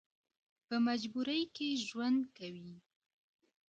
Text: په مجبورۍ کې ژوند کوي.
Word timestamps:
په 0.67 0.75
مجبورۍ 0.87 1.41
کې 1.55 1.67
ژوند 1.87 2.21
کوي. 2.37 2.71